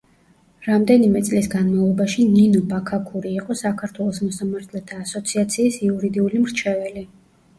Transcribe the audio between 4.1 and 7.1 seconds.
მოსამართლეთა ასოციაციის იურიდიული მრჩეველი.